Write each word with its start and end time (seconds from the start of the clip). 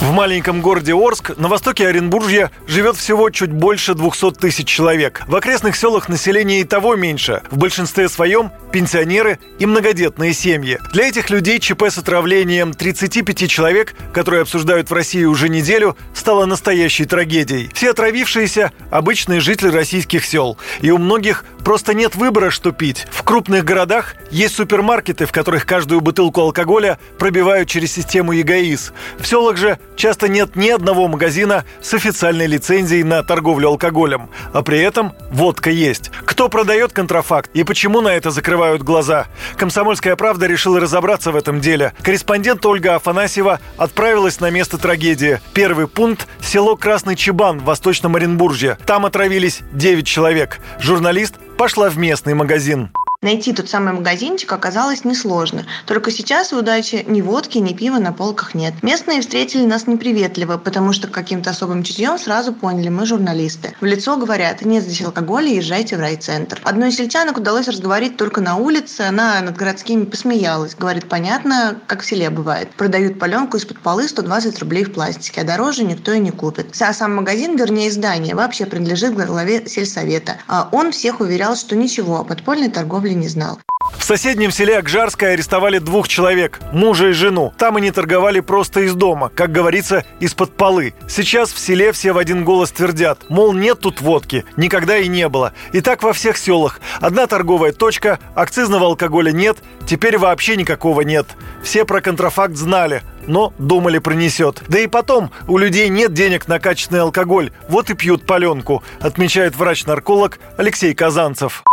В 0.00 0.12
маленьком 0.12 0.60
городе 0.60 0.94
Орск 0.94 1.38
на 1.38 1.48
востоке 1.48 1.88
Оренбуржья 1.88 2.50
живет 2.66 2.96
всего 2.96 3.30
чуть 3.30 3.50
больше 3.50 3.94
200 3.94 4.32
тысяч 4.32 4.68
человек. 4.68 5.22
В 5.26 5.34
окрестных 5.34 5.74
селах 5.74 6.10
население 6.10 6.60
и 6.60 6.64
того 6.64 6.96
меньше. 6.96 7.42
В 7.50 7.56
большинстве 7.56 8.10
своем 8.10 8.52
пенсионеры 8.72 9.38
и 9.58 9.64
многодетные 9.64 10.34
семьи. 10.34 10.78
Для 10.92 11.08
этих 11.08 11.30
людей 11.30 11.58
ЧП 11.58 11.84
с 11.84 11.96
отравлением 11.96 12.74
35 12.74 13.50
человек, 13.50 13.94
которые 14.12 14.42
обсуждают 14.42 14.90
в 14.90 14.92
России 14.92 15.24
уже 15.24 15.48
неделю, 15.48 15.96
стало 16.12 16.44
настоящей 16.44 17.06
трагедией. 17.06 17.70
Все 17.72 17.92
отравившиеся– 17.92 18.72
обычные 18.90 19.40
жители 19.40 19.70
российских 19.70 20.26
сел. 20.26 20.58
И 20.82 20.90
у 20.90 20.98
многих 20.98 21.46
просто 21.66 21.94
нет 21.94 22.14
выбора, 22.14 22.50
что 22.50 22.70
пить. 22.70 23.08
В 23.10 23.24
крупных 23.24 23.64
городах 23.64 24.14
есть 24.30 24.54
супермаркеты, 24.54 25.26
в 25.26 25.32
которых 25.32 25.66
каждую 25.66 26.00
бутылку 26.00 26.40
алкоголя 26.40 26.96
пробивают 27.18 27.68
через 27.68 27.92
систему 27.92 28.30
ЕГАИС. 28.30 28.92
В 29.18 29.26
селах 29.26 29.56
же 29.56 29.80
часто 29.96 30.28
нет 30.28 30.54
ни 30.54 30.68
одного 30.68 31.08
магазина 31.08 31.64
с 31.82 31.92
официальной 31.92 32.46
лицензией 32.46 33.02
на 33.02 33.20
торговлю 33.24 33.70
алкоголем. 33.70 34.30
А 34.52 34.62
при 34.62 34.78
этом 34.78 35.12
водка 35.32 35.70
есть. 35.70 36.12
Кто 36.24 36.48
продает 36.48 36.92
контрафакт 36.92 37.50
и 37.52 37.64
почему 37.64 38.00
на 38.00 38.10
это 38.10 38.30
закрывают 38.30 38.84
глаза? 38.84 39.26
«Комсомольская 39.56 40.14
правда» 40.14 40.46
решила 40.46 40.78
разобраться 40.78 41.32
в 41.32 41.36
этом 41.36 41.60
деле. 41.60 41.94
Корреспондент 42.00 42.64
Ольга 42.64 42.94
Афанасьева 42.94 43.58
отправилась 43.76 44.38
на 44.38 44.50
место 44.50 44.78
трагедии. 44.78 45.40
Первый 45.52 45.88
пункт– 45.88 46.28
село 46.40 46.76
Красный 46.76 47.16
Чебан 47.16 47.58
в 47.58 47.64
Восточном 47.64 48.14
Оренбурге. 48.14 48.78
Там 48.86 49.04
отравились 49.04 49.62
9 49.72 50.06
человек. 50.06 50.60
Журналист 50.78 51.34
пошла 51.56 51.88
в 51.88 51.98
местный 51.98 52.34
магазин. 52.34 52.90
Найти 53.26 53.52
тот 53.52 53.68
самый 53.68 53.92
магазинчик 53.92 54.52
оказалось 54.52 55.04
несложно. 55.04 55.66
Только 55.84 56.12
сейчас 56.12 56.52
у 56.52 56.58
удачи 56.58 57.04
ни 57.08 57.22
водки, 57.22 57.58
ни 57.58 57.72
пива 57.72 57.98
на 57.98 58.12
полках 58.12 58.54
нет. 58.54 58.74
Местные 58.84 59.20
встретили 59.20 59.66
нас 59.66 59.88
неприветливо, 59.88 60.58
потому 60.58 60.92
что 60.92 61.08
каким-то 61.08 61.50
особым 61.50 61.82
чутьем 61.82 62.18
сразу 62.18 62.52
поняли, 62.52 62.88
мы 62.88 63.04
журналисты. 63.04 63.74
В 63.80 63.84
лицо 63.84 64.16
говорят, 64.16 64.64
нет 64.64 64.84
здесь 64.84 65.02
алкоголя, 65.02 65.48
езжайте 65.48 65.96
в 65.96 66.00
райцентр. 66.00 66.60
Одной 66.62 66.90
из 66.90 66.96
сельчанок 66.98 67.38
удалось 67.38 67.66
разговорить 67.66 68.16
только 68.16 68.40
на 68.40 68.54
улице, 68.58 69.00
она 69.00 69.40
над 69.40 69.56
городскими 69.56 70.04
посмеялась. 70.04 70.76
Говорит, 70.76 71.08
понятно, 71.08 71.80
как 71.88 72.02
в 72.02 72.06
селе 72.06 72.30
бывает. 72.30 72.70
Продают 72.76 73.18
паленку 73.18 73.56
из-под 73.56 73.80
полы 73.80 74.06
120 74.06 74.56
рублей 74.60 74.84
в 74.84 74.92
пластике, 74.92 75.40
а 75.40 75.44
дороже 75.44 75.82
никто 75.82 76.12
и 76.12 76.20
не 76.20 76.30
купит. 76.30 76.80
А 76.80 76.92
сам 76.92 77.16
магазин, 77.16 77.56
вернее 77.56 77.90
здание, 77.90 78.36
вообще 78.36 78.66
принадлежит 78.66 79.14
главе 79.14 79.66
сельсовета. 79.66 80.36
А 80.46 80.68
он 80.70 80.92
всех 80.92 81.18
уверял, 81.18 81.56
что 81.56 81.74
ничего 81.74 82.20
о 82.20 82.24
подпольной 82.24 82.70
торговле 82.70 83.15
не 83.16 83.28
знал. 83.28 83.58
В 83.98 84.04
соседнем 84.04 84.50
селе 84.50 84.78
Акжарское 84.78 85.32
арестовали 85.32 85.78
двух 85.78 86.08
человек, 86.08 86.60
мужа 86.72 87.08
и 87.08 87.12
жену. 87.12 87.52
Там 87.56 87.76
они 87.76 87.90
торговали 87.90 88.40
просто 88.40 88.80
из 88.80 88.94
дома, 88.94 89.30
как 89.34 89.52
говорится, 89.52 90.04
из-под 90.20 90.56
полы. 90.56 90.94
Сейчас 91.08 91.52
в 91.52 91.58
селе 91.58 91.92
все 91.92 92.12
в 92.12 92.18
один 92.18 92.44
голос 92.44 92.70
твердят, 92.70 93.28
мол, 93.28 93.52
нет 93.52 93.80
тут 93.80 94.00
водки, 94.00 94.44
никогда 94.56 94.98
и 94.98 95.08
не 95.08 95.28
было. 95.28 95.52
И 95.72 95.80
так 95.80 96.02
во 96.02 96.12
всех 96.12 96.36
селах. 96.36 96.80
Одна 97.00 97.26
торговая 97.26 97.72
точка, 97.72 98.18
акцизного 98.34 98.86
алкоголя 98.86 99.32
нет, 99.32 99.58
теперь 99.86 100.18
вообще 100.18 100.56
никакого 100.56 101.00
нет. 101.00 101.26
Все 101.62 101.84
про 101.84 102.00
контрафакт 102.00 102.54
знали, 102.54 103.02
но 103.26 103.52
думали 103.58 103.98
пронесет. 103.98 104.62
Да 104.68 104.78
и 104.78 104.86
потом, 104.86 105.30
у 105.48 105.58
людей 105.58 105.88
нет 105.88 106.12
денег 106.12 106.48
на 106.48 106.60
качественный 106.60 107.02
алкоголь, 107.02 107.52
вот 107.68 107.90
и 107.90 107.94
пьют 107.94 108.26
паленку, 108.26 108.82
отмечает 109.00 109.56
врач-нарколог 109.56 110.38
Алексей 110.56 110.94
Казанцев. 110.94 111.64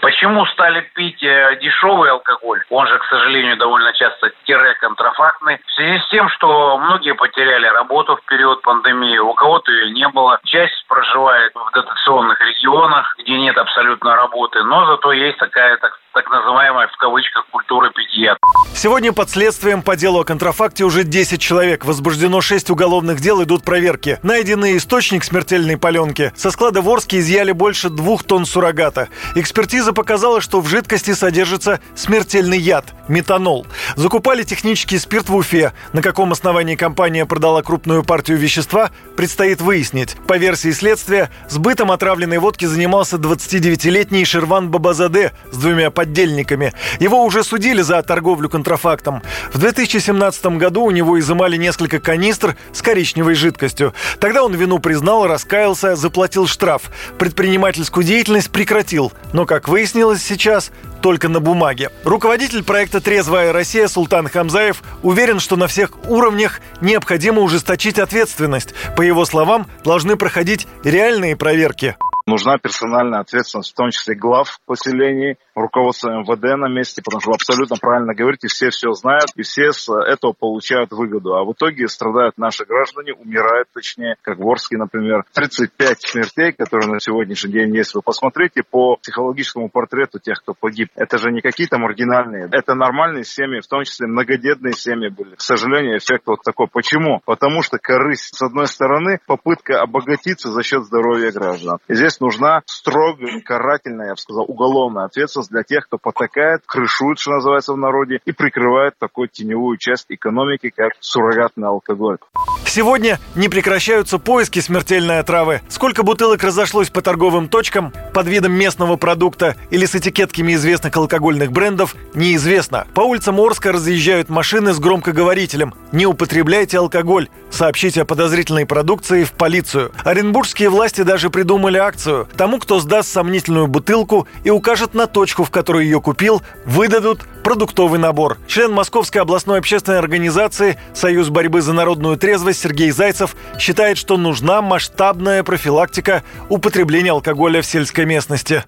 Почему 0.00 0.46
стали 0.46 0.80
пить 0.94 1.22
э, 1.22 1.58
дешевый 1.60 2.10
алкоголь? 2.10 2.62
Он 2.70 2.86
же, 2.86 2.98
к 2.98 3.04
сожалению, 3.04 3.56
довольно 3.58 3.92
часто 3.92 4.30
тире-контрафактный. 4.44 5.60
В 5.66 5.72
связи 5.72 5.98
с 5.98 6.08
тем, 6.08 6.28
что 6.30 6.78
многие 6.78 7.14
потеряли 7.14 7.66
работу 7.66 8.16
в 8.16 8.24
период 8.24 8.62
пандемии, 8.62 9.18
у 9.18 9.34
кого-то 9.34 9.70
ее 9.70 9.90
не 9.90 10.08
было. 10.08 10.40
Часть 10.44 10.86
проживает 10.88 11.52
в 11.54 11.70
дотационных 11.72 12.40
регионах, 12.40 13.14
где 13.18 13.38
нет 13.38 13.58
абсолютно 13.58 14.16
работы, 14.16 14.62
но 14.64 14.86
зато 14.86 15.12
есть 15.12 15.38
такая, 15.38 15.76
так 15.76 16.00
так 16.12 16.28
называемая 16.30 16.88
в 16.88 16.96
кавычках 16.96 17.46
культура 17.50 17.90
питья. 17.90 18.36
Сегодня 18.80 19.12
под 19.12 19.28
следствием 19.28 19.82
по 19.82 19.94
делу 19.94 20.20
о 20.20 20.24
контрафакте 20.24 20.84
уже 20.84 21.04
10 21.04 21.38
человек. 21.38 21.84
Возбуждено 21.84 22.40
6 22.40 22.70
уголовных 22.70 23.20
дел, 23.20 23.42
идут 23.42 23.62
проверки. 23.62 24.18
Найденный 24.22 24.78
источник 24.78 25.22
смертельной 25.22 25.76
паленки. 25.76 26.32
Со 26.34 26.50
склада 26.50 26.80
в 26.80 26.88
Орске 26.88 27.18
изъяли 27.18 27.52
больше 27.52 27.90
двух 27.90 28.24
тонн 28.24 28.46
суррогата. 28.46 29.10
Экспертиза 29.34 29.92
показала, 29.92 30.40
что 30.40 30.62
в 30.62 30.66
жидкости 30.66 31.12
содержится 31.12 31.80
смертельный 31.94 32.58
яд– 32.58 32.94
метанол. 33.08 33.66
Закупали 33.96 34.44
технический 34.44 34.96
спирт 34.96 35.28
в 35.28 35.36
Уфе. 35.36 35.74
На 35.92 36.00
каком 36.00 36.32
основании 36.32 36.74
компания 36.74 37.26
продала 37.26 37.60
крупную 37.62 38.02
партию 38.02 38.38
вещества, 38.38 38.92
предстоит 39.14 39.60
выяснить. 39.60 40.16
По 40.26 40.38
версии 40.38 40.70
следствия, 40.70 41.28
сбытом 41.50 41.90
отравленной 41.90 42.38
водки 42.38 42.64
занимался 42.64 43.16
29-летний 43.16 44.24
Шерван 44.24 44.70
Бабазаде 44.70 45.32
с 45.52 45.58
двумя 45.58 45.90
поддельниками. 45.90 46.72
Его 46.98 47.22
уже 47.26 47.44
судили 47.44 47.82
за 47.82 48.02
торговлю 48.02 48.39
контрафактом. 48.48 49.22
В 49.52 49.58
2017 49.58 50.46
году 50.58 50.82
у 50.84 50.90
него 50.90 51.18
изымали 51.18 51.56
несколько 51.56 52.00
канистр 52.00 52.56
с 52.72 52.82
коричневой 52.82 53.34
жидкостью. 53.34 53.94
Тогда 54.18 54.42
он 54.42 54.54
вину 54.54 54.78
признал, 54.78 55.26
раскаялся, 55.26 55.96
заплатил 55.96 56.46
штраф. 56.46 56.90
Предпринимательскую 57.18 58.04
деятельность 58.04 58.50
прекратил. 58.50 59.12
Но, 59.32 59.46
как 59.46 59.68
выяснилось 59.68 60.22
сейчас, 60.22 60.70
только 61.00 61.28
на 61.28 61.40
бумаге. 61.40 61.90
Руководитель 62.04 62.62
проекта 62.62 63.00
«Трезвая 63.00 63.52
Россия» 63.52 63.88
Султан 63.88 64.28
Хамзаев 64.28 64.82
уверен, 65.02 65.40
что 65.40 65.56
на 65.56 65.66
всех 65.66 65.92
уровнях 66.08 66.60
необходимо 66.80 67.40
ужесточить 67.40 67.98
ответственность. 67.98 68.74
По 68.96 69.02
его 69.02 69.24
словам, 69.24 69.66
должны 69.84 70.16
проходить 70.16 70.66
реальные 70.84 71.36
проверки. 71.36 71.96
Нужна 72.30 72.58
персональная 72.58 73.18
ответственность, 73.18 73.72
в 73.72 73.74
том 73.74 73.90
числе 73.90 74.14
глав 74.14 74.60
поселений, 74.64 75.36
руководства 75.56 76.10
МВД 76.20 76.56
на 76.56 76.68
месте, 76.68 77.02
потому 77.04 77.20
что 77.20 77.30
вы 77.30 77.34
абсолютно 77.34 77.74
правильно 77.76 78.14
говорите, 78.14 78.46
все 78.46 78.70
все 78.70 78.92
знают, 78.92 79.30
и 79.34 79.42
все 79.42 79.72
с 79.72 79.92
этого 79.92 80.32
получают 80.32 80.92
выгоду. 80.92 81.34
А 81.34 81.44
в 81.44 81.52
итоге 81.54 81.88
страдают 81.88 82.38
наши 82.38 82.64
граждане, 82.64 83.14
умирают 83.14 83.66
точнее, 83.74 84.14
как 84.22 84.38
в 84.38 84.48
Орске, 84.48 84.76
например. 84.76 85.24
35 85.34 86.02
смертей, 86.02 86.52
которые 86.52 86.88
на 86.92 87.00
сегодняшний 87.00 87.50
день 87.50 87.74
есть. 87.74 87.96
Вы 87.96 88.02
посмотрите 88.02 88.62
по 88.62 88.94
психологическому 88.94 89.68
портрету 89.68 90.20
тех, 90.20 90.40
кто 90.40 90.54
погиб. 90.54 90.88
Это 90.94 91.18
же 91.18 91.32
не 91.32 91.40
какие-то 91.40 91.78
маргинальные, 91.78 92.48
это 92.52 92.76
нормальные 92.76 93.24
семьи, 93.24 93.58
в 93.60 93.66
том 93.66 93.82
числе 93.82 94.06
многодетные 94.06 94.74
семьи 94.74 95.08
были. 95.08 95.34
К 95.34 95.40
сожалению, 95.40 95.98
эффект 95.98 96.22
вот 96.26 96.42
такой. 96.44 96.68
Почему? 96.68 97.22
Потому 97.24 97.62
что 97.62 97.78
корысть, 97.78 98.36
с 98.36 98.42
одной 98.42 98.68
стороны, 98.68 99.18
попытка 99.26 99.82
обогатиться 99.82 100.52
за 100.52 100.62
счет 100.62 100.84
здоровья 100.84 101.32
граждан. 101.32 101.78
И 101.88 101.94
здесь 101.94 102.19
нужна 102.20 102.62
строгая, 102.66 103.40
карательная, 103.40 104.08
я 104.08 104.12
бы 104.14 104.18
сказал, 104.18 104.44
уголовная 104.46 105.04
ответственность 105.04 105.50
для 105.50 105.62
тех, 105.62 105.86
кто 105.86 105.98
потакает, 105.98 106.62
крышует, 106.66 107.18
что 107.18 107.32
называется 107.32 107.72
в 107.72 107.78
народе, 107.78 108.20
и 108.24 108.32
прикрывает 108.32 108.94
такую 108.98 109.28
теневую 109.28 109.76
часть 109.78 110.06
экономики, 110.08 110.72
как 110.74 110.92
суррогатный 111.00 111.68
алкоголь. 111.68 112.18
Сегодня 112.66 113.18
не 113.34 113.48
прекращаются 113.48 114.18
поиски 114.18 114.60
смертельной 114.60 115.18
отравы. 115.18 115.60
Сколько 115.68 116.02
бутылок 116.02 116.44
разошлось 116.44 116.90
по 116.90 117.02
торговым 117.02 117.48
точкам 117.48 117.92
под 118.14 118.26
видом 118.26 118.52
местного 118.52 118.96
продукта 118.96 119.56
или 119.70 119.86
с 119.86 119.94
этикетками 119.94 120.54
известных 120.54 120.96
алкогольных 120.96 121.50
брендов, 121.50 121.96
неизвестно. 122.14 122.86
По 122.94 123.00
улицам 123.00 123.40
Орска 123.40 123.72
разъезжают 123.72 124.28
машины 124.28 124.72
с 124.72 124.78
громкоговорителем. 124.78 125.74
Не 125.92 126.06
употребляйте 126.06 126.78
алкоголь. 126.78 127.28
Сообщите 127.50 128.02
о 128.02 128.04
подозрительной 128.04 128.66
продукции 128.66 129.24
в 129.24 129.32
полицию. 129.32 129.90
Оренбургские 130.04 130.68
власти 130.68 131.02
даже 131.02 131.30
придумали 131.30 131.78
акцию 131.78 131.99
акцию. 132.00 132.28
Тому, 132.36 132.58
кто 132.58 132.80
сдаст 132.80 133.12
сомнительную 133.12 133.66
бутылку 133.66 134.26
и 134.44 134.50
укажет 134.50 134.94
на 134.94 135.06
точку, 135.06 135.44
в 135.44 135.50
которой 135.50 135.84
ее 135.84 136.00
купил, 136.00 136.42
выдадут 136.64 137.20
продуктовый 137.44 137.98
набор. 137.98 138.38
Член 138.46 138.72
Московской 138.72 139.22
областной 139.22 139.58
общественной 139.58 139.98
организации 139.98 140.78
«Союз 140.94 141.28
борьбы 141.28 141.60
за 141.60 141.72
народную 141.72 142.16
трезвость» 142.16 142.60
Сергей 142.60 142.90
Зайцев 142.90 143.36
считает, 143.58 143.98
что 143.98 144.16
нужна 144.16 144.62
масштабная 144.62 145.42
профилактика 145.42 146.22
употребления 146.48 147.12
алкоголя 147.12 147.62
в 147.62 147.66
сельской 147.66 148.04
местности 148.04 148.64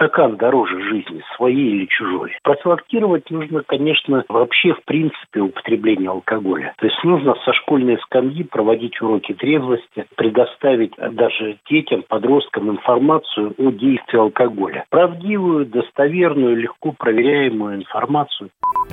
стакан 0.00 0.36
дороже 0.36 0.80
жизни, 0.82 1.22
своей 1.36 1.76
или 1.76 1.86
чужой. 1.86 2.32
Профилактировать 2.42 3.30
нужно, 3.30 3.62
конечно, 3.66 4.24
вообще 4.28 4.72
в 4.72 4.82
принципе 4.84 5.40
употребление 5.40 6.10
алкоголя. 6.10 6.72
То 6.78 6.86
есть 6.86 6.98
нужно 7.04 7.34
со 7.44 7.52
школьной 7.52 7.98
скамьи 8.04 8.44
проводить 8.44 9.00
уроки 9.02 9.34
трезвости, 9.34 10.06
предоставить 10.16 10.94
даже 10.96 11.58
детям, 11.68 12.02
подросткам 12.08 12.70
информацию 12.70 13.54
о 13.58 13.70
действии 13.70 14.18
алкоголя. 14.18 14.86
Правдивую, 14.88 15.66
достоверную, 15.66 16.56
легко 16.56 16.92
проверяемую 16.92 17.76
информацию. 17.76 18.50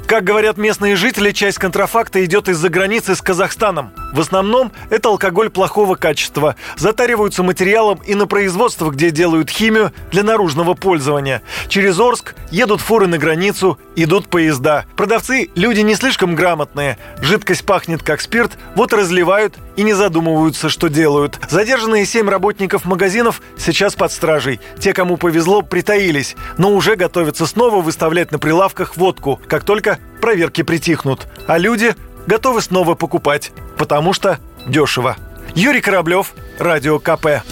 Как 0.07 0.23
говорят 0.23 0.57
местные 0.57 0.95
жители, 0.95 1.31
часть 1.31 1.57
контрафакта 1.57 2.23
идет 2.23 2.47
из-за 2.47 2.69
границы 2.69 3.15
с 3.15 3.21
Казахстаном. 3.21 3.91
В 4.13 4.19
основном 4.19 4.71
это 4.89 5.09
алкоголь 5.09 5.49
плохого 5.49 5.95
качества. 5.95 6.55
Затариваются 6.77 7.43
материалом 7.43 7.99
и 8.07 8.15
на 8.15 8.25
производствах, 8.25 8.93
где 8.93 9.11
делают 9.11 9.49
химию 9.49 9.91
для 10.11 10.23
наружного 10.23 10.75
пользования. 10.97 11.43
Через 11.67 11.99
Орск 11.99 12.33
едут 12.49 12.81
фуры 12.81 13.05
на 13.05 13.19
границу, 13.19 13.77
идут 13.95 14.27
поезда. 14.29 14.85
Продавцы– 14.95 15.49
люди 15.55 15.81
не 15.81 15.93
слишком 15.93 16.33
грамотные. 16.33 16.97
Жидкость 17.21 17.65
пахнет 17.65 18.01
как 18.01 18.19
спирт, 18.19 18.57
вот 18.75 18.93
разливают 18.93 19.53
и 19.75 19.83
не 19.83 19.93
задумываются, 19.93 20.69
что 20.69 20.87
делают. 20.87 21.39
Задержанные 21.49 22.07
семь 22.07 22.27
работников 22.27 22.85
магазинов 22.85 23.43
сейчас 23.57 23.93
под 23.93 24.11
стражей. 24.11 24.59
Те, 24.79 24.93
кому 24.93 25.17
повезло, 25.17 25.61
притаились, 25.61 26.35
но 26.57 26.71
уже 26.71 26.95
готовятся 26.95 27.45
снова 27.45 27.79
выставлять 27.79 28.31
на 28.31 28.39
прилавках 28.39 28.97
водку, 28.97 29.39
как 29.47 29.63
только 29.63 29.99
проверки 30.19 30.63
притихнут. 30.63 31.27
А 31.45 31.59
люди 31.59 31.95
готовы 32.25 32.61
снова 32.61 32.95
покупать, 32.95 33.51
потому 33.77 34.13
что 34.13 34.39
дешево. 34.65 35.15
Юрий 35.53 35.81
Кораблев, 35.81 36.33
Радио 36.57 36.97
КП. 36.97 37.43